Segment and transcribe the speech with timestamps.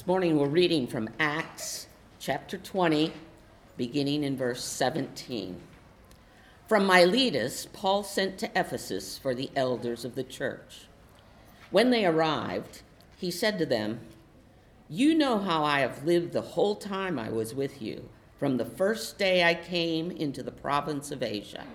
[0.00, 1.86] This morning we're reading from Acts
[2.18, 3.12] chapter 20,
[3.76, 5.60] beginning in verse 17.
[6.66, 10.86] From Miletus, Paul sent to Ephesus for the elders of the church.
[11.70, 12.80] When they arrived,
[13.18, 14.00] he said to them,
[14.88, 18.08] You know how I have lived the whole time I was with you,
[18.38, 21.66] from the first day I came into the province of Asia.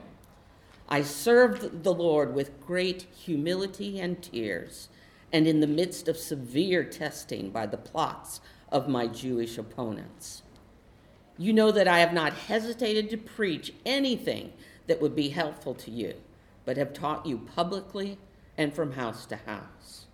[0.90, 4.90] I served the Lord with great humility and tears
[5.36, 8.40] and in the midst of severe testing by the plots
[8.72, 10.44] of my Jewish opponents.
[11.38, 14.54] You know that I have not hesitated to preach anything
[14.88, 16.14] that would be helpful to you,
[16.64, 18.18] but have taught you publicly
[18.58, 20.06] and from house to house.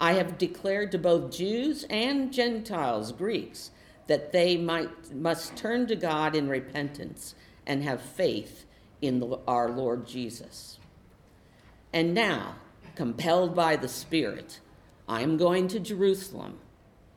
[0.00, 3.72] I have declared to both Jews and Gentiles, Greeks,
[4.06, 7.34] that they might, must turn to God in repentance
[7.66, 8.66] and have faith
[9.02, 10.78] in the, our Lord Jesus.
[11.92, 12.54] And now,
[12.94, 14.60] compelled by the Spirit,
[15.08, 16.58] I am going to Jerusalem,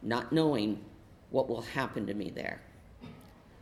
[0.01, 0.83] not knowing
[1.29, 2.61] what will happen to me there.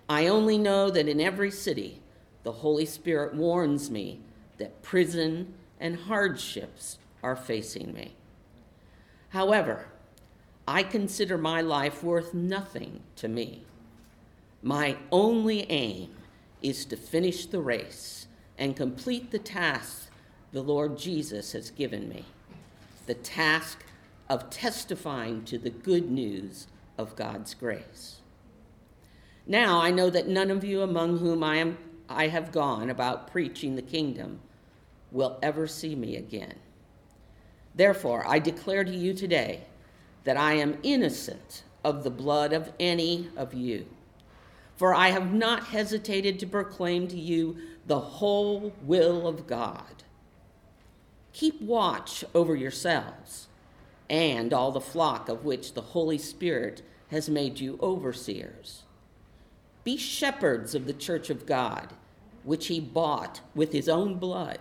[0.07, 2.01] I only know that in every city,
[2.43, 4.19] the Holy Spirit warns me
[4.57, 8.15] that prison and hardships are facing me.
[9.29, 9.87] However,
[10.67, 13.63] I consider my life worth nothing to me.
[14.61, 16.11] My only aim
[16.61, 20.04] is to finish the race and complete the task
[20.55, 22.23] the Lord Jesus has given me
[23.07, 23.83] the task
[24.29, 28.21] of testifying to the good news of God's grace.
[29.45, 33.29] Now I know that none of you among whom I, am, I have gone about
[33.29, 34.39] preaching the kingdom
[35.11, 36.55] will ever see me again.
[37.75, 39.65] Therefore, I declare to you today
[40.23, 43.87] that I am innocent of the blood of any of you.
[44.77, 50.04] For I have not hesitated to proclaim to you the whole will of God.
[51.35, 53.49] Keep watch over yourselves
[54.09, 58.83] and all the flock of which the Holy Spirit has made you overseers.
[59.83, 61.91] Be shepherds of the church of God,
[62.45, 64.59] which he bought with his own blood.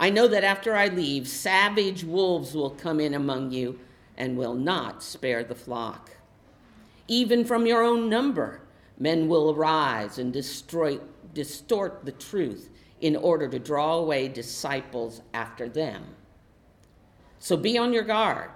[0.00, 3.78] I know that after I leave, savage wolves will come in among you
[4.16, 6.12] and will not spare the flock.
[7.08, 8.62] Even from your own number,
[8.98, 10.98] men will arise and destroy,
[11.34, 12.70] distort the truth
[13.00, 16.04] in order to draw away disciples after them.
[17.38, 18.50] So be on your guard.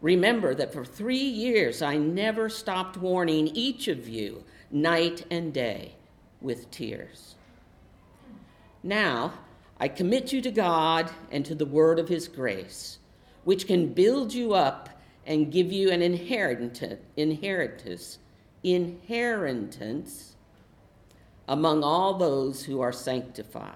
[0.00, 5.94] Remember that for three years I never stopped warning each of you night and day
[6.40, 7.36] with tears.
[8.82, 9.34] Now
[9.78, 12.98] I commit you to God and to the word of his grace,
[13.44, 14.88] which can build you up
[15.26, 16.82] and give you an inheritance,
[17.16, 18.18] inheritance,
[18.62, 20.35] inheritance
[21.48, 23.72] among all those who are sanctified.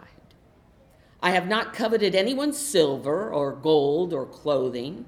[1.22, 5.04] I have not coveted anyone's silver or gold or clothing.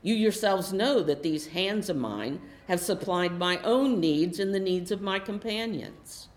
[0.00, 4.60] You yourselves know that these hands of mine have supplied my own needs and the
[4.60, 6.28] needs of my companions.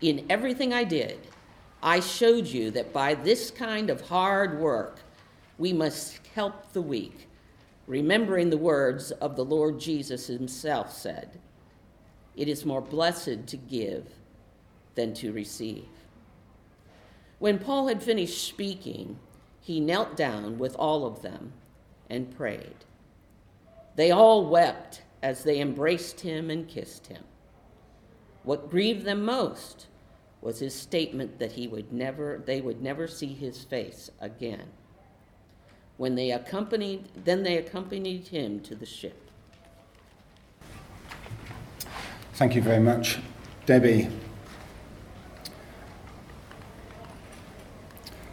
[0.00, 1.18] In everything I did,
[1.82, 5.00] I showed you that by this kind of hard work,
[5.58, 7.28] we must help the weak,
[7.86, 11.40] remembering the words of the Lord Jesus himself said,
[12.36, 14.06] It is more blessed to give
[14.94, 15.88] than to receive.
[17.38, 19.18] When Paul had finished speaking,
[19.60, 21.52] he knelt down with all of them
[22.08, 22.84] and prayed.
[23.96, 27.24] They all wept as they embraced him and kissed him.
[28.42, 29.86] What grieved them most
[30.40, 34.68] was his statement that he would never, they would never see his face again.
[35.98, 39.30] When they accompanied, then they accompanied him to the ship.
[42.34, 43.18] Thank you very much,
[43.66, 44.08] Debbie.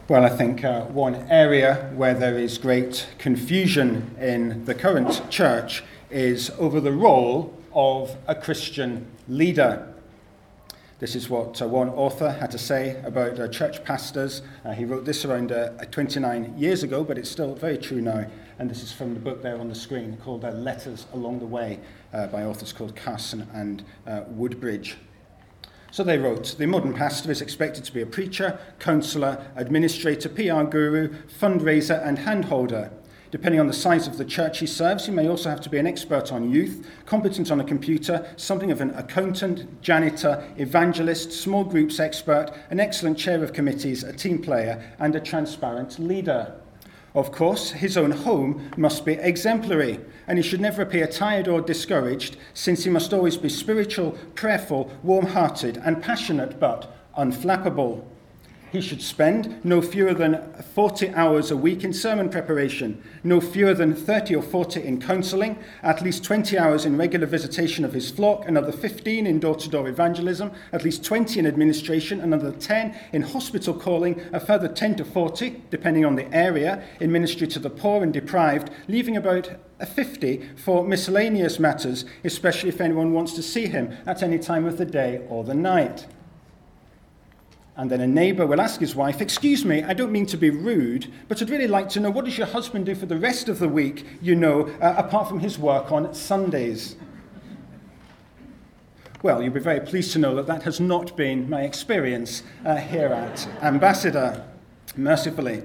[0.08, 5.84] Well, I think uh, one area where there is great confusion in the current church
[6.10, 9.86] is over the role of a Christian leader.
[10.98, 14.40] This is what uh, one author had to say about uh, church pastors.
[14.64, 18.24] Uh, he wrote this around uh, 29 years ago, but it's still very true now.
[18.58, 21.44] And this is from the book there on the screen called uh, Letters Along the
[21.44, 21.80] Way
[22.12, 23.84] by authors called Carson and
[24.28, 24.96] Woodbridge.
[25.90, 30.62] So they wrote The modern pastor is expected to be a preacher, counselor, administrator, PR
[30.64, 32.90] guru, fundraiser, and handholder.
[33.30, 35.76] Depending on the size of the church he serves, he may also have to be
[35.76, 41.62] an expert on youth, competent on a computer, something of an accountant, janitor, evangelist, small
[41.62, 46.54] groups expert, an excellent chair of committees, a team player, and a transparent leader.
[47.14, 51.60] Of course, his own home must be exemplary, and he should never appear tired or
[51.60, 58.04] discouraged, since he must always be spiritual, prayerful, warm hearted, and passionate, but unflappable.
[58.70, 63.72] He should spend no fewer than 40 hours a week in sermon preparation, no fewer
[63.72, 68.10] than 30 or 40 in counseling, at least 20 hours in regular visitation of his
[68.10, 72.94] flock, another 15 in door to door evangelism, at least 20 in administration, another 10
[73.14, 77.58] in hospital calling, a further 10 to 40, depending on the area, in ministry to
[77.58, 79.50] the poor and deprived, leaving about
[79.80, 84.66] a 50 for miscellaneous matters, especially if anyone wants to see him at any time
[84.66, 86.06] of the day or the night.
[87.78, 90.50] And then a neighbour will ask his wife, Excuse me, I don't mean to be
[90.50, 93.48] rude, but I'd really like to know what does your husband do for the rest
[93.48, 96.96] of the week, you know, uh, apart from his work on Sundays?
[99.22, 102.76] Well, you'll be very pleased to know that that has not been my experience uh,
[102.76, 104.44] here at Ambassador,
[104.96, 105.62] mercifully.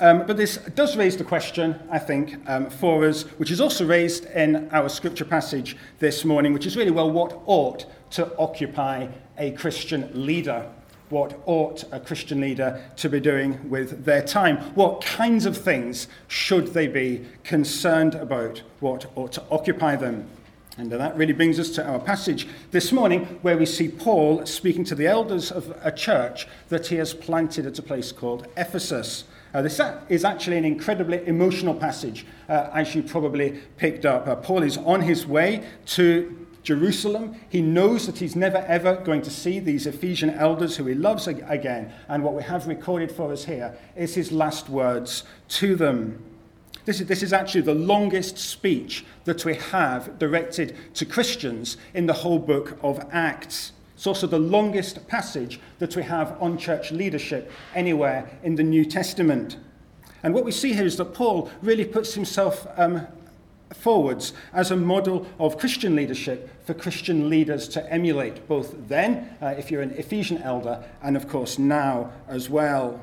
[0.00, 3.86] Um, but this does raise the question, I think, um, for us, which is also
[3.86, 9.08] raised in our scripture passage this morning, which is really, well, what ought to occupy
[9.38, 10.70] a Christian leader?
[11.10, 14.58] What ought a Christian leader to be doing with their time?
[14.74, 18.62] What kinds of things should they be concerned about?
[18.80, 20.28] What ought to occupy them?
[20.76, 24.84] And that really brings us to our passage this morning, where we see Paul speaking
[24.84, 29.24] to the elders of a church that he has planted at a place called Ephesus.
[29.52, 34.28] Uh, this is actually an incredibly emotional passage, uh, as you probably picked up.
[34.28, 36.37] Uh, Paul is on his way to
[36.68, 37.34] Jerusalem.
[37.48, 41.26] He knows that he's never ever going to see these Ephesian elders who he loves
[41.26, 41.90] again.
[42.08, 45.24] And what we have recorded for us here is his last words
[45.60, 46.22] to them.
[46.84, 52.04] This is, this is actually the longest speech that we have directed to Christians in
[52.04, 53.72] the whole book of Acts.
[53.94, 58.84] It's also the longest passage that we have on church leadership anywhere in the New
[58.84, 59.56] Testament.
[60.22, 63.06] And what we see here is that Paul really puts himself um,
[63.74, 69.54] forwards as a model of Christian leadership for Christian leaders to emulate, both then, uh,
[69.58, 73.00] if you're an Ephesian elder, and of course now as well.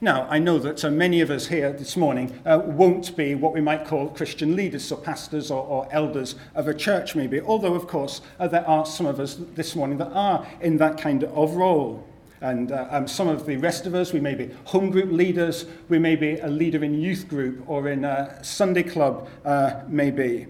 [0.00, 3.54] Now, I know that uh, many of us here this morning uh, won't be what
[3.54, 7.74] we might call Christian leaders, or pastors or, or elders of a church, maybe, although,
[7.74, 11.24] of course, uh, there are some of us this morning that are in that kind
[11.24, 12.06] of role.
[12.40, 15.66] And uh, um, some of the rest of us, we may be home group leaders,
[15.88, 20.46] we may be a leader in youth group or in a Sunday club, uh, maybe.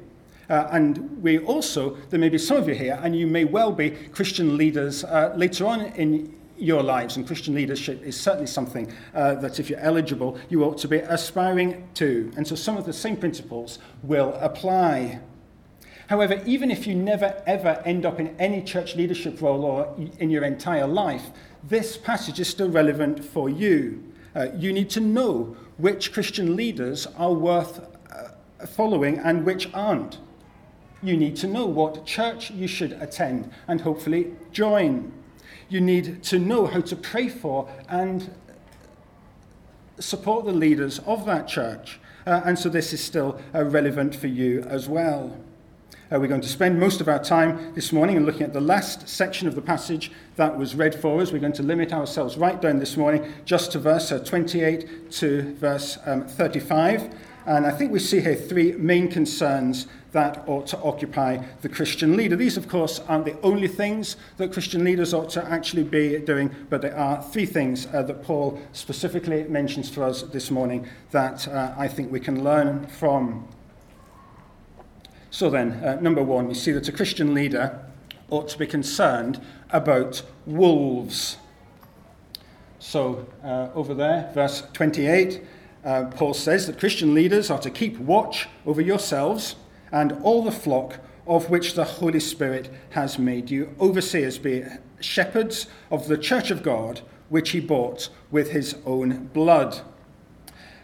[0.49, 3.73] Uh, and we also, there may be some of you here, and you may well
[3.73, 7.17] be Christian leaders uh, later on in your lives.
[7.17, 10.99] And Christian leadership is certainly something uh, that, if you're eligible, you ought to be
[10.99, 12.31] aspiring to.
[12.37, 15.21] And so some of the same principles will apply.
[16.09, 20.31] However, even if you never ever end up in any church leadership role or in
[20.31, 21.31] your entire life,
[21.69, 24.03] this passage is still relevant for you.
[24.35, 27.81] Uh, you need to know which Christian leaders are worth
[28.13, 30.19] uh, following and which aren't.
[31.03, 35.13] You need to know what church you should attend and hopefully join.
[35.69, 38.31] You need to know how to pray for and
[39.99, 41.99] support the leaders of that church.
[42.27, 45.37] Uh, and so this is still uh, relevant for you as well.
[46.13, 48.61] Uh, we're going to spend most of our time this morning in looking at the
[48.61, 51.33] last section of the passage that was read for us.
[51.33, 55.55] We're going to limit ourselves right down this morning just to verse uh, 28 to
[55.57, 57.13] verse um, 35.
[57.47, 62.17] And I think we see here three main concerns that ought to occupy the Christian
[62.17, 62.37] leader.
[62.37, 66.55] These, of course, aren't the only things that Christian leaders ought to actually be doing,
[66.71, 71.49] but there are three things uh, that Paul specifically mentions for us this morning that
[71.49, 73.49] uh, I think we can learn from.
[75.37, 77.79] So then, uh, number one, you see that a Christian leader
[78.31, 79.39] ought to be concerned
[79.69, 81.37] about wolves.
[82.79, 85.43] So, uh, over there, verse 28,
[85.85, 89.57] uh, Paul says that Christian leaders are to keep watch over yourselves
[89.93, 94.65] and all the flock of which the Holy Spirit has made you overseers, be
[95.01, 99.83] shepherds of the church of God, which he bought with his own blood.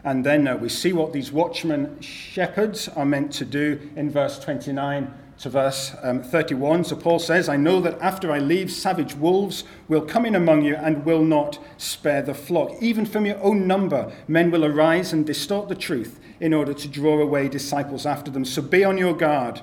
[0.05, 4.39] And then uh, we see what these watchmen shepherds are meant to do in verse
[4.39, 6.85] 29 to verse um, 31.
[6.85, 10.63] So Paul says, I know that after I leave, savage wolves will come in among
[10.63, 12.73] you and will not spare the flock.
[12.81, 16.89] Even from your own number, men will arise and distort the truth in order to
[16.89, 18.45] draw away disciples after them.
[18.45, 19.61] So be on your guard.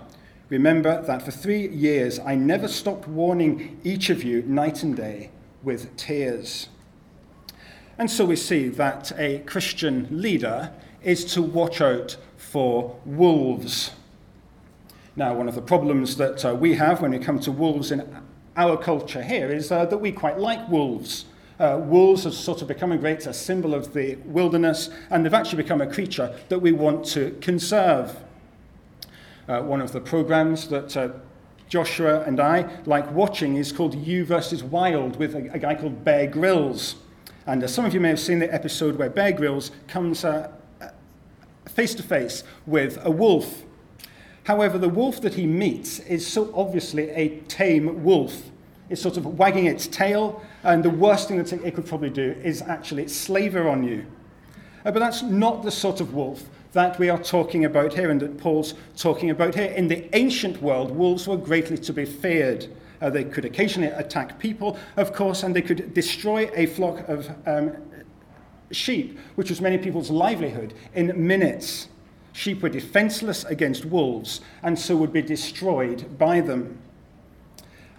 [0.49, 5.31] Remember that for three years I never stopped warning each of you night and day
[5.63, 6.69] with tears.
[7.99, 10.71] And so we see that a Christian leader
[11.03, 13.91] is to watch out for wolves.
[15.17, 18.07] Now, one of the problems that uh, we have when it comes to wolves in
[18.55, 21.25] our culture here is uh, that we quite like wolves.
[21.59, 25.33] Uh, wolves have sort of become a great a symbol of the wilderness, and they've
[25.33, 28.15] actually become a creature that we want to conserve.
[29.49, 31.09] Uh, one of the programs that uh,
[31.67, 36.05] Joshua and I like watching is called You versus Wild with a, a guy called
[36.05, 36.95] Bear Grylls.
[37.49, 40.23] And uh, some of you may have seen the episode where Bear Grylls comes
[41.67, 43.63] face to face with a wolf.
[44.43, 48.51] However, the wolf that he meets is so obviously a tame wolf.
[48.91, 52.35] It's sort of wagging its tail, and the worst thing that it could probably do
[52.43, 54.05] is actually slaver on you.
[54.85, 58.21] Uh, but that's not the sort of wolf that we are talking about here and
[58.21, 59.71] that Paul's talking about here.
[59.71, 62.67] In the ancient world, wolves were greatly to be feared.
[63.01, 67.29] Uh, they could occasionally attack people, of course, and they could destroy a flock of
[67.45, 67.77] um,
[68.71, 71.87] sheep, which was many people's livelihood, in minutes.
[72.33, 76.77] Sheep were defenseless against wolves and so would be destroyed by them.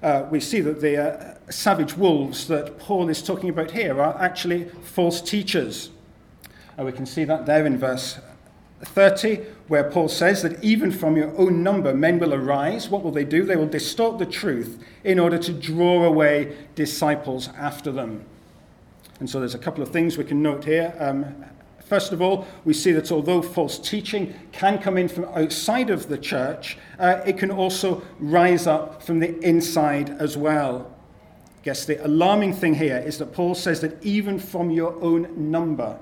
[0.03, 4.19] Uh, we see that the uh, savage wolves that Paul is talking about here are
[4.19, 5.91] actually false teachers.
[6.79, 8.19] Uh, we can see that there in verse
[8.83, 9.37] 30,
[9.69, 12.89] where Paul says that even from your own number men will arise.
[12.89, 13.45] What will they do?
[13.45, 18.25] They will distort the truth in order to draw away disciples after them.
[19.19, 20.95] And so there's a couple of things we can note here.
[20.99, 21.45] Um,
[21.85, 26.09] first of all, we see that although false teaching can come in from outside of
[26.09, 30.97] the church, uh, it can also rise up from the inside as well.
[31.61, 35.51] I guess the alarming thing here is that Paul says that even from your own
[35.51, 35.99] number,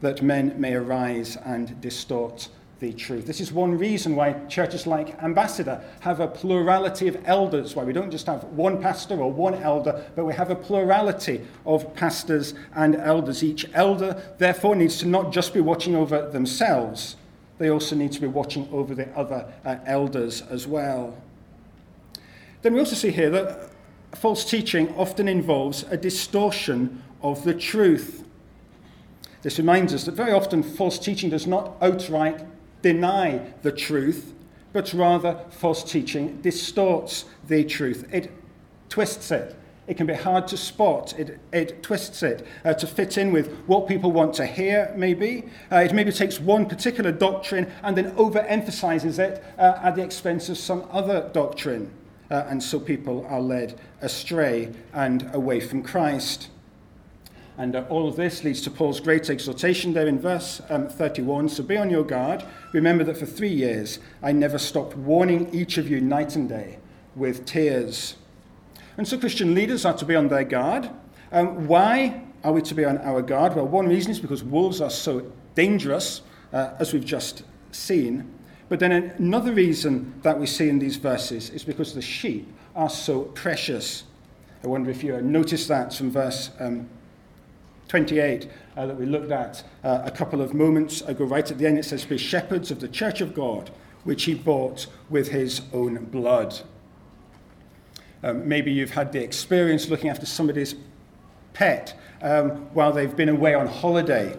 [0.00, 2.48] that men may arise and distort
[2.80, 3.26] the truth.
[3.26, 7.92] This is one reason why churches like Ambassador have a plurality of elders, why we
[7.92, 12.54] don't just have one pastor or one elder, but we have a plurality of pastors
[12.74, 13.44] and elders.
[13.44, 17.16] Each elder, therefore, needs to not just be watching over themselves,
[17.58, 21.22] they also need to be watching over the other uh, elders as well.
[22.62, 23.70] Then we also see here that
[24.14, 28.19] false teaching often involves a distortion of the truth.
[29.42, 32.44] This reminds us that very often false teaching does not outright
[32.82, 34.34] deny the truth,
[34.72, 38.06] but rather false teaching distorts the truth.
[38.12, 38.30] It
[38.88, 39.56] twists it.
[39.86, 41.18] It can be hard to spot.
[41.18, 45.48] It, it twists it uh, to fit in with what people want to hear, maybe.
[45.72, 50.48] Uh, it maybe takes one particular doctrine and then overemphasizes it uh, at the expense
[50.48, 51.90] of some other doctrine.
[52.30, 56.50] Uh, and so people are led astray and away from Christ.
[57.60, 61.50] And uh, all of this leads to Paul's great exhortation there in verse um, 31.
[61.50, 62.42] So be on your guard.
[62.72, 66.78] Remember that for three years I never stopped warning each of you night and day
[67.14, 68.16] with tears.
[68.96, 70.88] And so Christian leaders are to be on their guard.
[71.32, 73.54] Um, why are we to be on our guard?
[73.54, 76.22] Well, one reason is because wolves are so dangerous,
[76.54, 78.32] uh, as we've just seen.
[78.70, 82.88] But then another reason that we see in these verses is because the sheep are
[82.88, 84.04] so precious.
[84.64, 86.88] I wonder if you noticed that from verse um,
[87.90, 91.24] 28 uh, that we looked at uh, a couple of moments ago.
[91.24, 93.72] Right at the end, it says, Be shepherds of the church of God,
[94.04, 96.60] which he bought with his own blood.
[98.22, 100.76] Um, maybe you've had the experience looking after somebody's
[101.52, 104.38] pet um, while they've been away on holiday.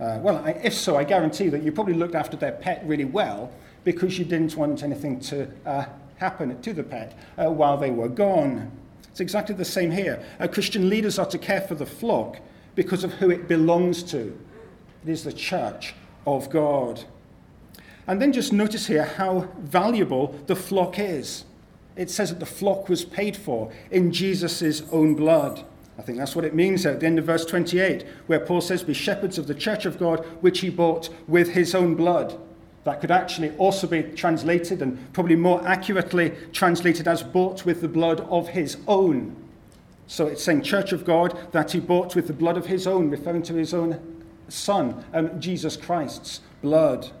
[0.00, 3.04] Uh, well, I, if so, I guarantee that you probably looked after their pet really
[3.04, 3.52] well
[3.84, 5.84] because you didn't want anything to uh,
[6.16, 8.72] happen to the pet uh, while they were gone.
[9.10, 10.24] It's exactly the same here.
[10.38, 12.40] Uh, Christian leaders are to care for the flock
[12.74, 14.38] because of who it belongs to.
[15.04, 15.94] It is the church
[16.26, 17.04] of God.
[18.06, 21.44] And then just notice here how valuable the flock is.
[21.96, 25.64] It says that the flock was paid for in Jesus' own blood.
[25.98, 28.82] I think that's what it means at the end of verse 28, where Paul says,
[28.82, 32.40] Be shepherds of the church of God, which he bought with his own blood.
[32.84, 37.88] That could actually also be translated and probably more accurately translated as bought with the
[37.88, 39.36] blood of his own.
[40.10, 43.10] So it's saying church of God that he bought with the blood of his own,
[43.10, 47.12] referring to his own son, um, Jesus Christ's blood.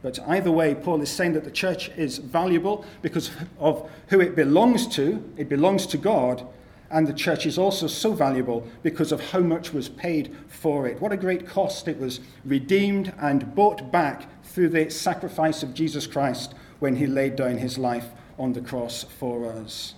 [0.00, 4.34] But either way, Paul is saying that the church is valuable because of who it
[4.34, 5.22] belongs to.
[5.36, 6.46] It belongs to God.
[6.90, 11.02] And the church is also so valuable because of how much was paid for it.
[11.02, 11.88] What a great cost.
[11.88, 17.36] It was redeemed and bought back through the sacrifice of Jesus Christ when he laid
[17.36, 19.92] down his life on the cross for us.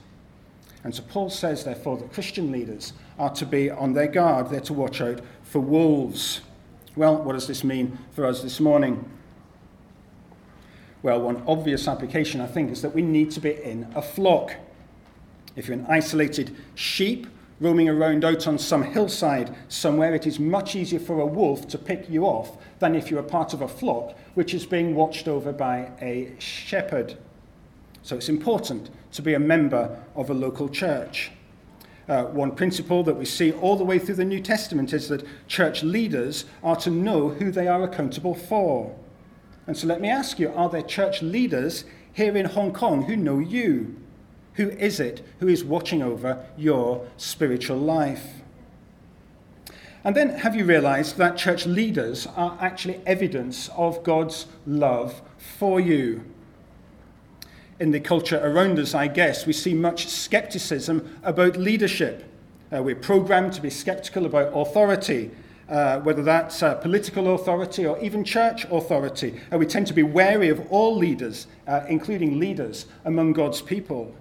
[0.87, 4.51] And so Paul says, therefore, that Christian leaders are to be on their guard.
[4.51, 6.43] They're to watch out for wolves.
[6.95, 9.05] Well, what does this mean for us this morning?
[11.03, 14.55] Well, one obvious application, I think, is that we need to be in a flock.
[15.57, 17.27] If you're an isolated sheep
[17.59, 21.79] roaming around out on some hillside somewhere, it is much easier for a wolf to
[21.79, 25.27] pick you off than if you're a part of a flock which is being watched
[25.27, 27.19] over by a shepherd.
[28.07, 31.33] So it's important to be a member of a local church.
[32.09, 35.27] Uh, one principle that we see all the way through the New Testament is that
[35.49, 38.97] church leaders are to know who they are accountable for.
[39.67, 43.17] And so let me ask you are there church leaders here in Hong Kong who
[43.17, 43.97] know you?
[44.55, 48.35] Who is it who is watching over your spiritual life?
[50.05, 55.81] And then have you realized that church leaders are actually evidence of God's love for
[55.81, 56.23] you?
[57.79, 62.25] In the culture around us, I guess, we see much skepticism about leadership.
[62.75, 65.31] Uh, we're programmed to be skeptical about authority,
[65.69, 69.39] uh, whether that's uh, political authority or even church authority.
[69.53, 74.15] Uh, we tend to be wary of all leaders, uh, including leaders among God's people.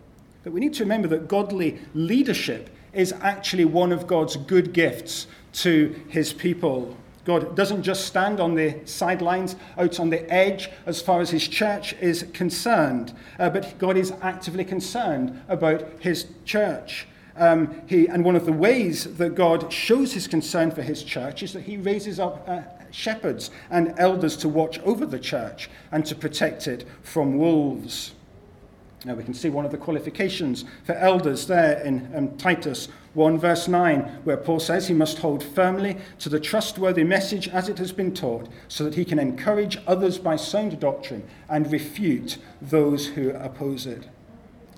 [0.43, 5.27] But we need to remember that godly leadership is actually one of God's good gifts
[5.53, 6.97] to his people.
[7.25, 11.47] God doesn't just stand on the sidelines, out on the edge, as far as his
[11.47, 17.07] church is concerned, uh, but God is actively concerned about his church.
[17.35, 21.43] Um, he, and one of the ways that God shows his concern for his church
[21.43, 26.05] is that he raises up uh, shepherds and elders to watch over the church and
[26.05, 28.13] to protect it from wolves.
[29.03, 33.39] Now we can see one of the qualifications for elders there in um, Titus 1,
[33.39, 37.77] verse 9, where Paul says he must hold firmly to the trustworthy message as it
[37.79, 43.07] has been taught, so that he can encourage others by sound doctrine and refute those
[43.07, 44.07] who oppose it.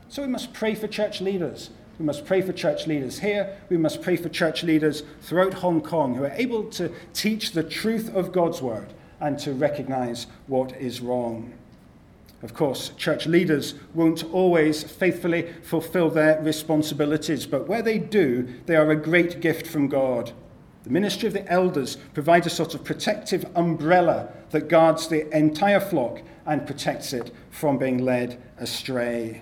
[0.08, 1.72] So we must pray for church leaders.
[2.00, 3.58] We must pray for church leaders here.
[3.70, 7.64] We must pray for church leaders throughout Hong Kong who are able to teach the
[7.64, 11.54] truth of God's word and to recognize what is wrong.
[12.44, 18.76] Of course, church leaders won't always faithfully fulfill their responsibilities, but where they do, they
[18.76, 20.32] are a great gift from God.
[20.84, 25.80] The ministry of the elders provides a sort of protective umbrella that guards the entire
[25.80, 29.42] flock and protects it from being led astray.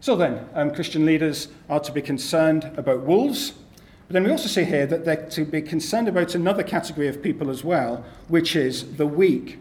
[0.00, 3.52] So then, um, Christian leaders are to be concerned about wolves,
[4.06, 7.22] but then we also see here that they're to be concerned about another category of
[7.22, 9.58] people as well, which is the weak.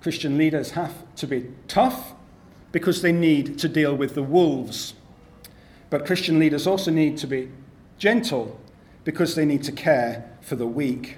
[0.00, 2.14] Christian leaders have to be tough
[2.72, 4.94] because they need to deal with the wolves.
[5.90, 7.50] But Christian leaders also need to be
[7.98, 8.58] gentle
[9.04, 11.16] because they need to care for the weak.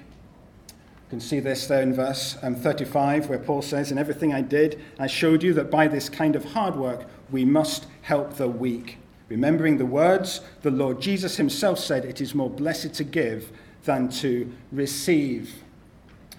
[0.67, 4.41] You can see this there in verse um, 35, where Paul says, In everything I
[4.41, 8.47] did, I showed you that by this kind of hard work we must help the
[8.47, 8.97] weak.
[9.29, 13.51] Remembering the words the Lord Jesus himself said, It is more blessed to give
[13.85, 15.63] than to receive.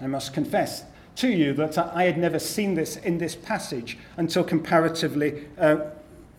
[0.00, 0.84] I must confess,
[1.16, 5.76] to you that I had never seen this in this passage until comparatively uh,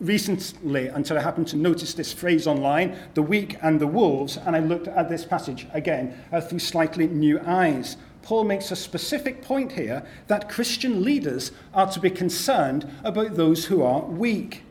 [0.00, 4.54] recently, until I happened to notice this phrase online, the weak and the wolves, and
[4.54, 7.96] I looked at this passage again uh, through slightly new eyes.
[8.22, 13.66] Paul makes a specific point here that Christian leaders are to be concerned about those
[13.66, 14.64] who are weak.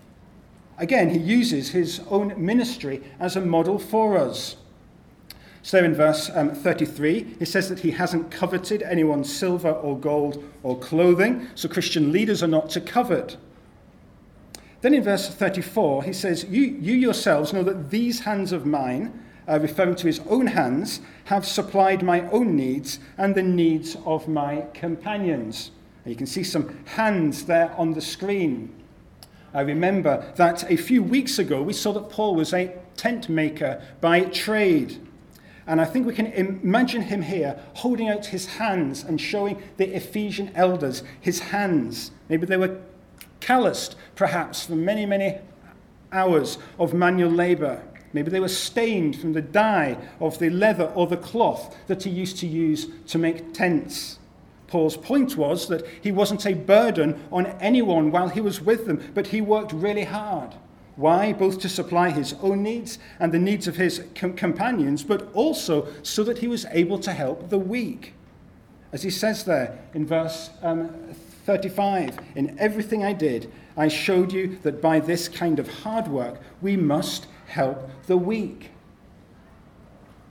[0.77, 4.57] Again, he uses his own ministry as a model for us.
[5.65, 10.43] So in verse um, 33, he says that he hasn't coveted anyone's silver or gold
[10.61, 13.37] or clothing, so Christian leaders are not to covet.
[14.81, 19.19] Then in verse 34, he says, You, you yourselves know that these hands of mine,
[19.47, 24.27] uh, referring to his own hands, have supplied my own needs and the needs of
[24.27, 25.71] my companions.
[26.03, 28.71] And you can see some hands there on the screen.
[29.51, 33.81] I remember that a few weeks ago we saw that Paul was a tent maker
[33.99, 35.01] by trade.
[35.67, 39.95] And I think we can imagine him here holding out his hands and showing the
[39.95, 42.11] Ephesian elders his hands.
[42.29, 42.81] Maybe they were
[43.39, 45.39] calloused, perhaps, from many, many
[46.11, 47.81] hours of manual labor.
[48.13, 52.09] Maybe they were stained from the dye of the leather or the cloth that he
[52.09, 54.19] used to use to make tents.
[54.67, 59.11] Paul's point was that he wasn't a burden on anyone while he was with them,
[59.13, 60.55] but he worked really hard.
[60.95, 61.33] Why?
[61.33, 65.87] Both to supply his own needs and the needs of his com- companions, but also
[66.03, 68.13] so that he was able to help the weak.
[68.93, 70.89] As he says there in verse um,
[71.45, 76.39] 35 In everything I did, I showed you that by this kind of hard work,
[76.61, 78.71] we must help the weak.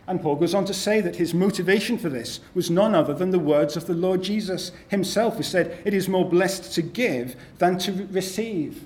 [0.06, 3.30] And Paul goes on to say that his motivation for this was none other than
[3.30, 7.36] the words of the Lord Jesus himself, who said, It is more blessed to give
[7.58, 8.84] than to receive.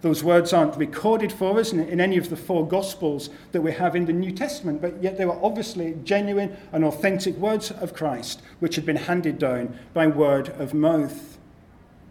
[0.00, 3.72] Those words aren't recorded for us in, in, any of the four Gospels that we
[3.72, 7.94] have in the New Testament, but yet they were obviously genuine and authentic words of
[7.94, 11.38] Christ, which had been handed down by word of mouth.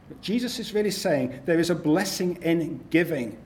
[0.09, 3.37] But Jesus is really saying there is a blessing in giving.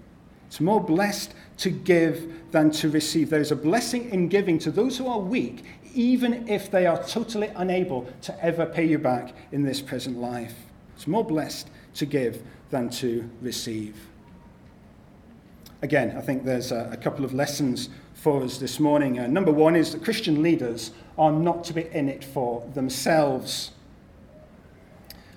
[0.47, 3.30] It's more blessed to give than to receive.
[3.30, 7.01] There is a blessing in giving to those who are weak, even if they are
[7.04, 10.56] totally unable to ever pay you back in this present life.
[10.95, 13.95] It's more blessed to give than to receive.
[15.84, 19.17] Again, I think there's a, a couple of lessons for us this morning.
[19.17, 23.72] Uh, number one is that Christian leaders are not to be in it for themselves.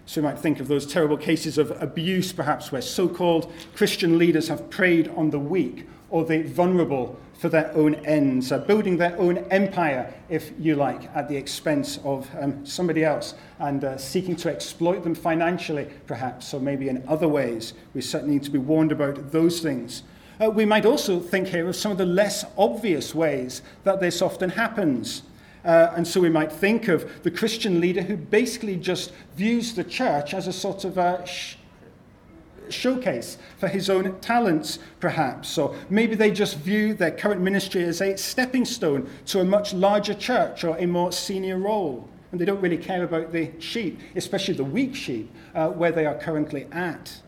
[0.04, 4.18] So we might think of those terrible cases of abuse, perhaps, where so called Christian
[4.18, 8.98] leaders have preyed on the weak, or the vulnerable for their own ends, uh, building
[8.98, 13.96] their own empire, if you like, at the expense of um, somebody else, and uh,
[13.96, 17.72] seeking to exploit them financially, perhaps, or maybe in other ways.
[17.94, 20.02] We certainly need to be warned about those things.
[20.42, 24.20] Uh, we might also think here of some of the less obvious ways that this
[24.20, 25.22] often happens.
[25.64, 29.84] Uh, and so we might think of the Christian leader who basically just views the
[29.84, 31.56] church as a sort of a sh-
[32.68, 35.56] showcase for his own talents, perhaps.
[35.56, 39.72] Or maybe they just view their current ministry as a stepping stone to a much
[39.72, 42.08] larger church or a more senior role.
[42.30, 46.04] And they don't really care about the sheep, especially the weak sheep, uh, where they
[46.04, 47.20] are currently at.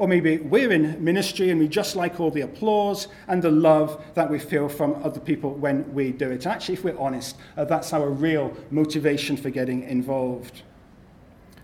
[0.00, 4.02] Or maybe we're in ministry and we just like all the applause and the love
[4.14, 6.46] that we feel from other people when we do it.
[6.46, 10.62] Actually, if we're honest, uh, that's our real motivation for getting involved.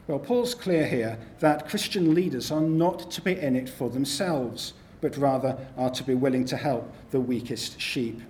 [0.06, 4.74] Well, Paul's clear here that Christian leaders are not to be in it for themselves,
[5.00, 8.20] but rather are to be willing to help the weakest sheep.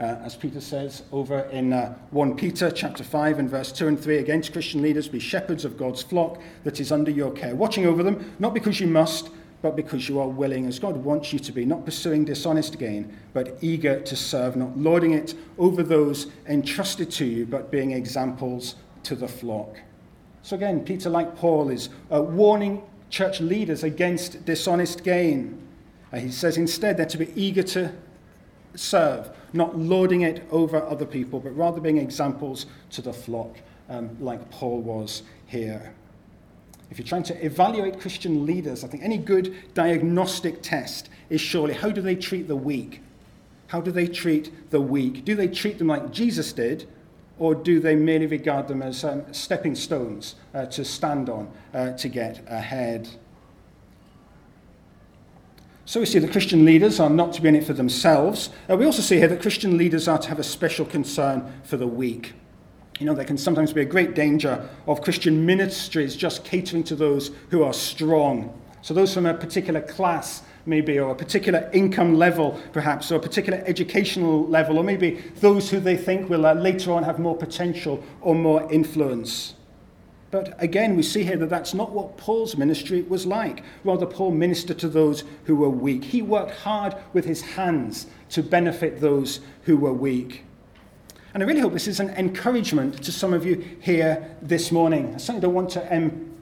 [0.00, 4.00] Uh, as Peter says over in uh, 1 Peter chapter 5 and verse 2 and
[4.00, 7.84] 3, against Christian leaders, be shepherds of God's flock that is under your care, watching
[7.84, 9.28] over them, not because you must,
[9.60, 13.14] but because you are willing, as God wants you to be, not pursuing dishonest gain,
[13.34, 18.76] but eager to serve, not lording it over those entrusted to you, but being examples
[19.02, 19.76] to the flock.
[20.40, 25.60] So again, Peter, like Paul, is uh, warning church leaders against dishonest gain.
[26.10, 27.92] Uh, he says instead they're to be eager to
[28.74, 33.56] serve, not lording it over other people, but rather being examples to the flock,
[33.88, 35.92] um, like Paul was here.
[36.90, 41.74] If you're trying to evaluate Christian leaders, I think any good diagnostic test is surely
[41.74, 43.00] how do they treat the weak?
[43.68, 45.24] How do they treat the weak?
[45.24, 46.88] Do they treat them like Jesus did,
[47.38, 51.92] or do they merely regard them as um, stepping stones uh, to stand on uh,
[51.92, 53.08] to get ahead?
[55.90, 58.50] So we see that Christian leaders are not to be in it for themselves.
[58.70, 61.78] Uh, we also see here that Christian leaders are to have a special concern for
[61.78, 62.32] the weak.
[63.00, 66.94] You know, there can sometimes be a great danger of Christian ministries just catering to
[66.94, 68.56] those who are strong.
[68.82, 73.20] So those from a particular class maybe, or a particular income level, perhaps, or a
[73.20, 77.36] particular educational level, or maybe those who they think will uh, later on have more
[77.36, 79.54] potential or more influence.
[80.30, 83.64] But again, we see here that that's not what Paul's ministry was like.
[83.82, 86.04] Rather, Paul ministered to those who were weak.
[86.04, 90.44] He worked hard with his hands to benefit those who were weak.
[91.34, 95.14] And I really hope this is an encouragement to some of you here this morning.
[95.14, 95.92] I certainly don't want to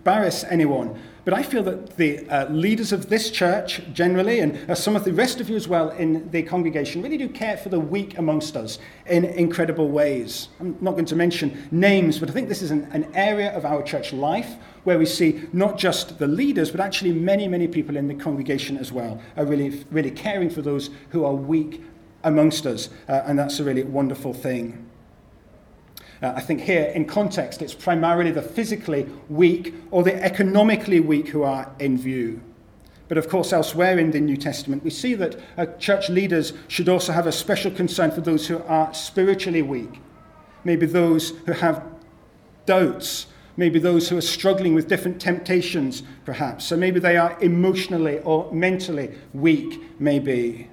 [0.09, 4.75] embarrass anyone, but I feel that the uh, leaders of this church generally, and uh,
[4.75, 7.69] some of the rest of you as well in the congregation, really do care for
[7.69, 10.49] the weak amongst us in incredible ways.
[10.61, 13.67] I'm not going to mention names, but I think this is an, an area of
[13.67, 17.99] our church life where we see not just the leaders, but actually many, many people
[17.99, 21.83] in the congregation as well are really, really caring for those who are weak
[22.25, 22.89] amongst us.
[23.11, 24.88] Uh, and that's a really wonderful thing.
[26.23, 31.29] Uh, I think here, in context, it's primarily the physically weak or the economically weak
[31.29, 32.41] who are in view.
[33.09, 36.89] But of course, elsewhere in the New Testament, we see that uh, church leaders should
[36.89, 40.01] also have a special concern for those who are spiritually weak.
[40.65, 41.83] Maybe those who have
[42.67, 46.67] doubts, maybe those who are struggling with different temptations, perhaps.
[46.67, 50.69] So maybe they are emotionally or mentally weak, maybe.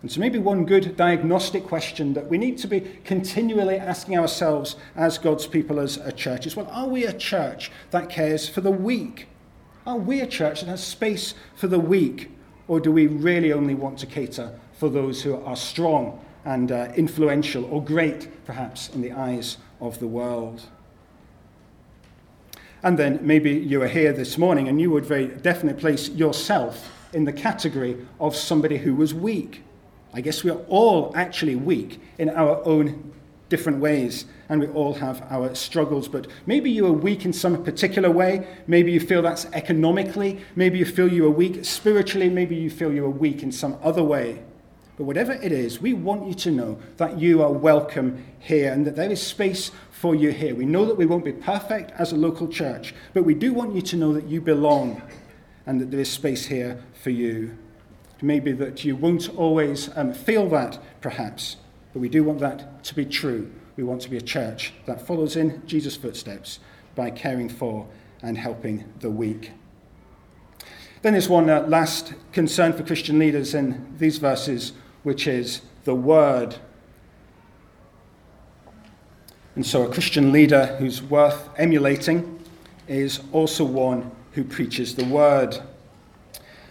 [0.00, 4.76] And so, maybe one good diagnostic question that we need to be continually asking ourselves
[4.94, 8.60] as God's people, as a church, is well, are we a church that cares for
[8.60, 9.26] the weak?
[9.84, 12.30] Are we a church that has space for the weak?
[12.68, 16.92] Or do we really only want to cater for those who are strong and uh,
[16.94, 20.62] influential or great, perhaps, in the eyes of the world?
[22.82, 26.92] And then maybe you are here this morning and you would very definitely place yourself
[27.12, 29.64] in the category of somebody who was weak.
[30.12, 33.12] I guess we are all actually weak in our own
[33.48, 36.08] different ways, and we all have our struggles.
[36.08, 38.46] But maybe you are weak in some particular way.
[38.66, 40.40] Maybe you feel that's economically.
[40.54, 42.28] Maybe you feel you are weak spiritually.
[42.28, 44.42] Maybe you feel you are weak in some other way.
[44.96, 48.84] But whatever it is, we want you to know that you are welcome here and
[48.86, 50.56] that there is space for you here.
[50.56, 53.76] We know that we won't be perfect as a local church, but we do want
[53.76, 55.00] you to know that you belong
[55.66, 57.56] and that there is space here for you.
[58.20, 61.56] Maybe that you won't always um, feel that, perhaps,
[61.92, 63.50] but we do want that to be true.
[63.76, 66.58] We want to be a church that follows in Jesus' footsteps
[66.96, 67.86] by caring for
[68.22, 69.52] and helping the weak.
[71.02, 74.72] Then there's one uh, last concern for Christian leaders in these verses,
[75.04, 76.56] which is the word.
[79.54, 82.42] And so a Christian leader who's worth emulating
[82.88, 85.58] is also one who preaches the word.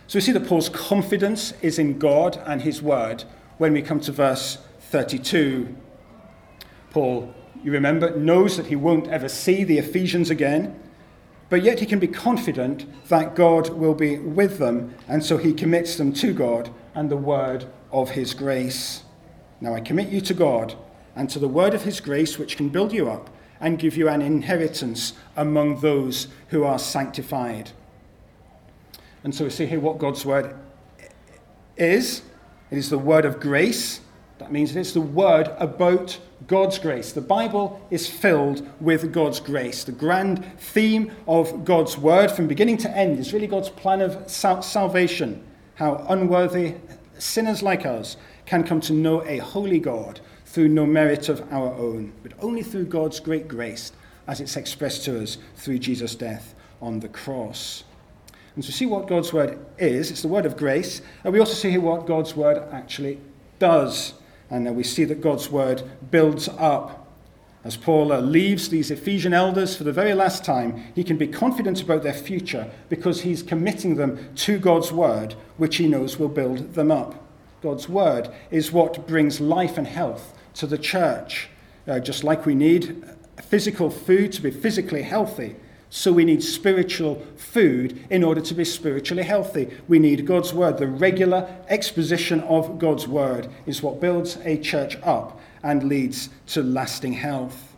[0.08, 3.26] So we see that Paul's confidence is in God and his word
[3.58, 5.76] when we come to verse 32.
[6.92, 10.80] Paul, you remember, knows that he won't ever see the Ephesians again,
[11.50, 15.54] but yet he can be confident that God will be with them, and so he
[15.54, 19.04] commits them to God and the word of his grace.
[19.60, 20.76] Now I commit you to God
[21.18, 24.08] and to the word of his grace, which can build you up and give you
[24.08, 27.72] an inheritance among those who are sanctified.
[29.24, 30.56] And so we see here what God's word
[31.76, 32.22] is
[32.70, 34.02] it is the word of grace.
[34.40, 37.14] That means it's the word about God's grace.
[37.14, 39.84] The Bible is filled with God's grace.
[39.84, 44.30] The grand theme of God's word from beginning to end is really God's plan of
[44.30, 45.44] salvation.
[45.76, 46.76] How unworthy
[47.18, 51.74] sinners like us can come to know a holy God through no merit of our
[51.74, 53.92] own, but only through God's great grace
[54.28, 57.84] as it's expressed to us through Jesus' death on the cross.
[58.58, 61.54] And to see what God's word is, it's the word of grace, and we also
[61.54, 63.20] see here what God's word actually
[63.60, 64.16] does.
[64.50, 67.08] And we see that God's word builds up.
[67.64, 71.84] As Paul leaves these Ephesian elders for the very last time, he can be confident
[71.84, 76.74] about their future because he's committing them to God's word, which he knows will build
[76.74, 77.24] them up.
[77.62, 81.48] God's word is what brings life and health to the church.
[81.88, 83.06] Uh, just like we need
[83.40, 85.58] physical food to be physically healthy,
[85.90, 89.70] so we need spiritual food in order to be spiritually healthy.
[89.88, 90.78] We need God's word.
[90.78, 96.62] The regular exposition of God's word is what builds a church up and leads to
[96.62, 97.76] lasting health.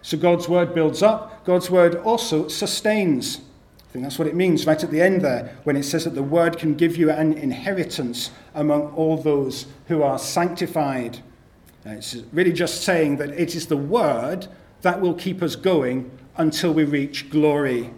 [0.00, 3.38] So God's word builds up, God's word also sustains.
[3.88, 6.14] I think that's what it means right at the end there when it says that
[6.14, 11.18] the word can give you an inheritance among all those who are sanctified.
[11.84, 14.48] It's really just saying that it is the word
[14.80, 17.90] that will keep us going until we reach glory.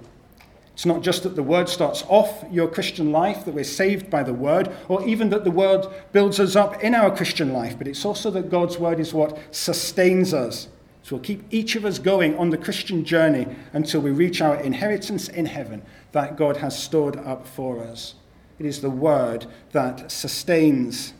[0.74, 4.24] It's not just that the word starts off your Christian life, that we're saved by
[4.24, 7.86] the word, or even that the word builds us up in our Christian life, but
[7.86, 10.66] it's also that God's word is what sustains us.
[11.04, 14.56] So we'll keep each of us going on the Christian journey until we reach our
[14.56, 18.14] inheritance in heaven that God has stored up for us.
[18.58, 21.12] It is the word that sustains.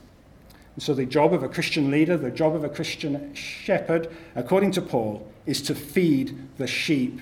[0.74, 4.72] And so the job of a Christian leader, the job of a Christian shepherd, according
[4.72, 7.20] to Paul, is to feed the sheep.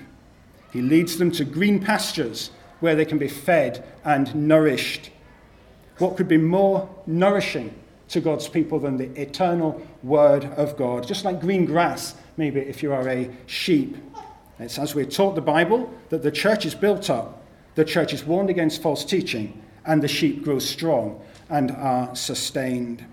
[0.71, 5.09] He leads them to green pastures where they can be fed and nourished.
[5.99, 7.73] What could be more nourishing
[8.09, 11.07] to God's people than the eternal Word of God?
[11.07, 13.97] Just like green grass, maybe if you are a sheep.
[14.59, 17.41] It's as we're taught the Bible that the church is built up,
[17.75, 23.05] the church is warned against false teaching, and the sheep grow strong and are sustained.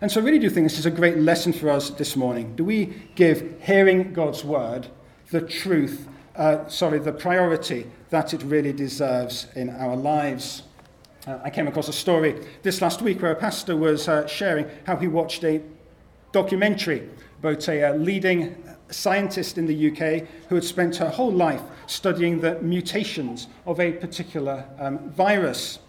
[0.00, 2.54] And so I really do think this is a great lesson for us this morning.
[2.54, 4.86] Do we give hearing God's word
[5.30, 6.06] the truth,
[6.36, 10.62] uh, sorry, the priority that it really deserves in our lives?
[11.26, 14.66] Uh, I came across a story this last week where a pastor was uh, sharing
[14.86, 15.62] how he watched a
[16.30, 17.08] documentary
[17.40, 18.56] about a uh, leading
[18.90, 23.92] scientist in the UK who had spent her whole life studying the mutations of a
[23.92, 25.80] particular um, virus.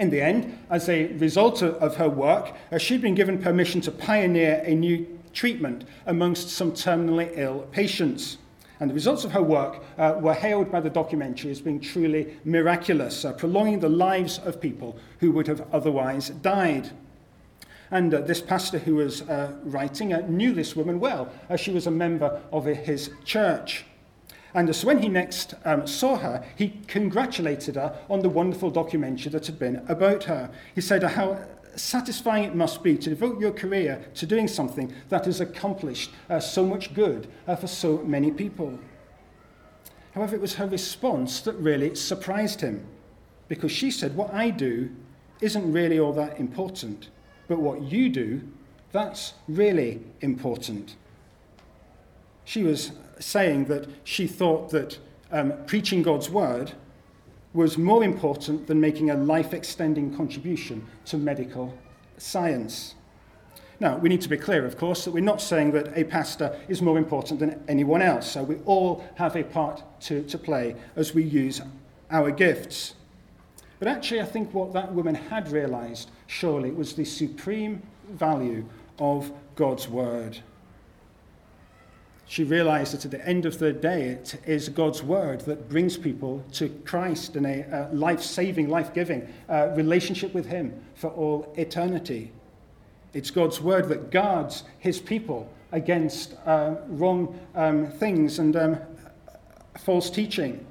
[0.00, 3.92] In the end, as a result of her work, uh, she'd been given permission to
[3.92, 8.38] pioneer a new treatment amongst some terminally ill patients.
[8.80, 12.38] And the results of her work uh, were hailed by the documentary as being truly
[12.46, 16.92] miraculous, uh, prolonging the lives of people who would have otherwise died.
[17.90, 21.72] And uh, this pastor who was uh, writing uh, knew this woman well, as she
[21.72, 23.84] was a member of his church.
[24.54, 29.30] And so when he next um, saw her, he congratulated her on the wonderful documentary
[29.30, 30.50] that had been about her.
[30.74, 31.38] He said how
[31.76, 36.40] satisfying it must be to devote your career to doing something that has accomplished uh,
[36.40, 38.78] so much good uh, for so many people.
[40.14, 42.86] However, it was her response that really surprised him,
[43.48, 44.90] because she said, What I do
[45.40, 47.08] isn't really all that important,
[47.48, 48.42] but what you do,
[48.92, 50.96] that's really important.
[52.44, 54.98] She was saying that she thought that
[55.30, 56.72] um, preaching God's word
[57.52, 61.76] was more important than making a life extending contribution to medical
[62.16, 62.94] science.
[63.80, 66.58] Now, we need to be clear, of course, that we're not saying that a pastor
[66.68, 68.30] is more important than anyone else.
[68.30, 71.62] So we all have a part to, to play as we use
[72.10, 72.94] our gifts.
[73.78, 78.66] But actually, I think what that woman had realized, surely, was the supreme value
[78.98, 80.38] of God's word
[82.30, 85.96] she realized that at the end of the day, it is God's word that brings
[85.96, 91.10] people to Christ in a uh, life saving, life giving uh, relationship with Him for
[91.10, 92.30] all eternity.
[93.14, 98.78] It's God's word that guards His people against uh, wrong um, things and um,
[99.80, 100.64] false teaching.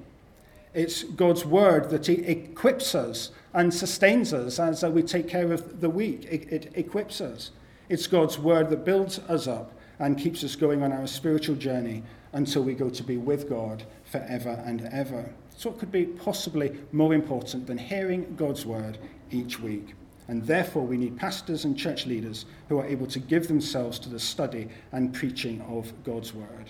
[0.74, 5.90] It's God's word that equips us and sustains us as we take care of the
[5.90, 6.26] weak.
[6.32, 7.52] It, it equips us.
[7.90, 12.04] It's God's word that builds us up and keeps us going on our spiritual journey
[12.34, 15.30] until we go to be with God forever and ever.
[15.58, 18.98] So, what could be possibly more important than hearing God's word
[19.30, 19.94] each week?
[20.30, 24.10] And therefore, we need pastors and church leaders who are able to give themselves to
[24.10, 26.70] the study and preaching of God's word.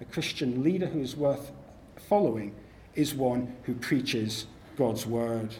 [0.00, 1.52] A Christian leader who is worth
[2.08, 2.54] following
[2.94, 5.54] is one who preaches God's word.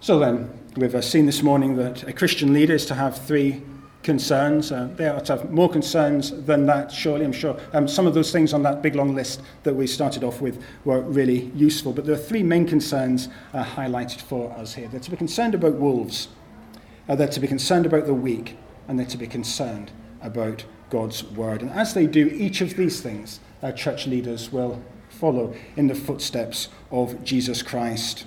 [0.00, 3.62] So then, we've uh, seen this morning that a Christian leader is to have three
[4.02, 4.70] concerns.
[4.70, 7.58] Uh, they are to have more concerns than that, surely, I'm sure.
[7.72, 10.62] Um, some of those things on that big long list that we started off with
[10.84, 11.92] were really useful.
[11.92, 14.88] But there are three main concerns uh, highlighted for us here.
[14.88, 16.28] They're to be concerned about wolves,
[17.08, 21.24] uh, they're to be concerned about the weak, and they're to be concerned about God's
[21.24, 21.62] word.
[21.62, 25.94] And as they do each of these things, our church leaders will follow in the
[25.94, 28.26] footsteps of Jesus Christ.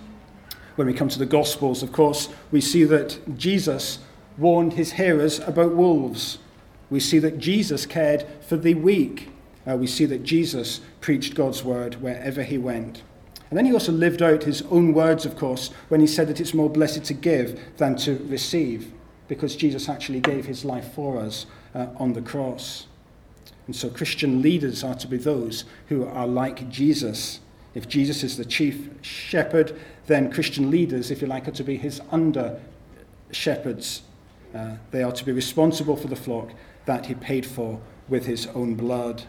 [0.79, 3.99] When we come to the Gospels, of course, we see that Jesus
[4.37, 6.37] warned his hearers about wolves.
[6.89, 9.27] We see that Jesus cared for the weak.
[9.69, 13.03] Uh, we see that Jesus preached God's word wherever he went.
[13.49, 16.39] And then he also lived out his own words, of course, when he said that
[16.39, 18.93] it's more blessed to give than to receive,
[19.27, 22.87] because Jesus actually gave his life for us uh, on the cross.
[23.67, 27.41] And so Christian leaders are to be those who are like Jesus.
[27.75, 29.77] If Jesus is the chief shepherd,
[30.09, 32.59] then Christian leaders, if you like, are to be his under
[33.31, 34.01] shepherds
[34.53, 36.51] uh, they are to be responsible for the flock
[36.85, 39.23] that he paid for with his own blood.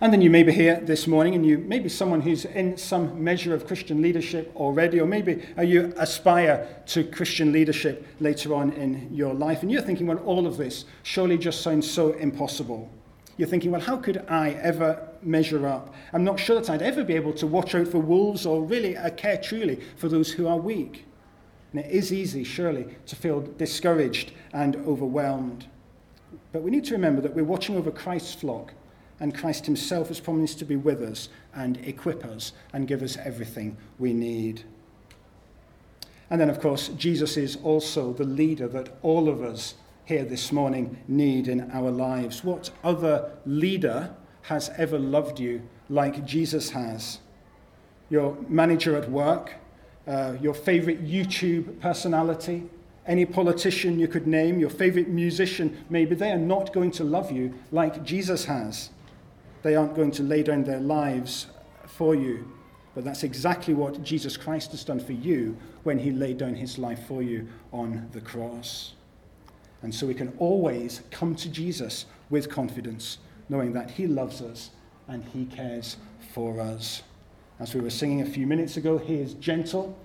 [0.00, 2.76] And then you may be here this morning and you may be someone who's in
[2.76, 8.72] some measure of Christian leadership already, or maybe you aspire to Christian leadership later on
[8.72, 9.62] in your life.
[9.62, 12.90] And you're thinking, well, all of this surely just sounds so impossible.
[13.42, 15.92] You're thinking, well, how could I ever measure up?
[16.12, 18.96] I'm not sure that I'd ever be able to watch out for wolves or really
[18.96, 21.06] uh, care truly for those who are weak.
[21.72, 25.66] And it is easy, surely, to feel discouraged and overwhelmed.
[26.52, 28.74] But we need to remember that we're watching over Christ's flock,
[29.18, 33.16] and Christ himself has promised to be with us and equip us and give us
[33.16, 34.62] everything we need.
[36.30, 40.52] And then, of course, Jesus is also the leader that all of us here this
[40.52, 42.42] morning need in our lives.
[42.42, 47.20] What other leader has ever loved you like Jesus has?
[48.10, 49.54] Your manager at work,
[50.06, 52.64] uh, your favorite YouTube personality,
[53.06, 57.32] any politician you could name, your favorite musician, maybe they are not going to love
[57.32, 58.90] you like Jesus has.
[59.62, 61.46] They aren't going to lay down their lives
[61.86, 62.50] for you.
[62.94, 66.78] But that's exactly what Jesus Christ has done for you when he laid down his
[66.78, 68.94] life for you on the cross.
[69.82, 73.18] And so we can always come to Jesus with confidence,
[73.48, 74.70] knowing that he loves us
[75.08, 75.96] and he cares
[76.32, 77.02] for us.
[77.62, 79.96] As we were singing a few minutes ago, He is gentle,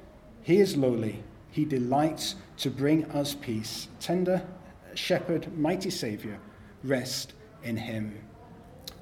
[0.44, 3.88] He is lowly, He delights to bring us peace.
[4.00, 4.46] Tender
[4.94, 6.38] shepherd, mighty Saviour,
[6.84, 8.20] rest in Him.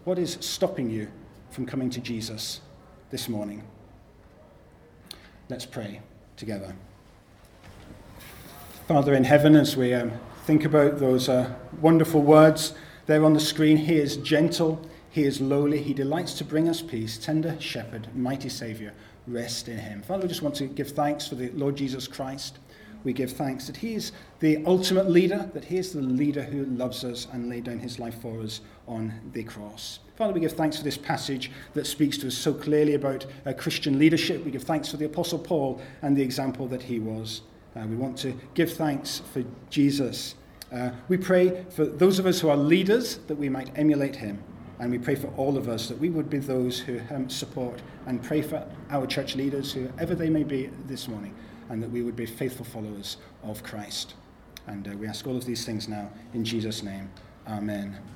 [0.06, 1.12] What is stopping you
[1.50, 2.62] from coming to Jesus
[3.10, 3.64] this morning?
[5.50, 6.00] Let's pray
[6.38, 6.76] together.
[8.88, 10.14] Father in heaven, as we um,
[10.46, 12.74] think about those uh, wonderful words
[13.08, 14.82] there on the screen, He is gentle
[15.16, 15.82] he is lowly.
[15.82, 17.18] He delights to bring us peace.
[17.18, 18.92] Tender shepherd, mighty Saviour,
[19.28, 20.02] rest in him.
[20.02, 22.60] Father, we just want to give thanks for the Lord Jesus Christ.
[23.06, 26.66] We give thanks that he is the ultimate leader, that he is the leader who
[26.66, 30.00] loves us and laid down his life for us on the cross.
[30.18, 33.54] Father, we give thanks for this passage that speaks to us so clearly about uh,
[33.54, 34.44] Christian leadership.
[34.44, 37.40] We give thanks for the Apostle Paul and the example that he was.
[37.76, 40.36] Uh, we want to give thanks for Jesus.
[40.72, 44.42] Uh, we pray for those of us who are leaders that we might emulate him.
[44.80, 47.82] And we pray for all of us that we would be those who um, support
[48.08, 51.34] and pray for our church leaders, whoever they may be this morning,
[51.70, 54.16] and that we would be faithful followers of Christ.
[54.68, 57.10] And uh, we ask all of these things now in Jesus' name.
[57.48, 58.15] Amen.